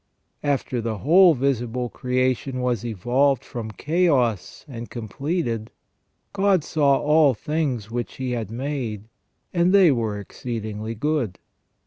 [0.41, 5.69] After the whole visible creation was evolved from chaos and completed, ^'
[6.33, 9.03] God saw all things which He had made,
[9.53, 11.37] and they were exceed ingly good